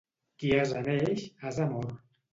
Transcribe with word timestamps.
Qui 0.43 0.49
ase 0.61 0.81
neix, 0.87 1.27
ase 1.51 1.69
mor. 1.75 1.89